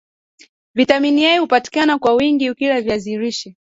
Vitamin 0.75 1.19
A 1.25 1.39
hupatikana 1.39 1.99
kwa 1.99 2.13
wingi 2.13 2.49
ukila 2.49 2.81
viazi 2.81 3.17
lishe 3.17 3.55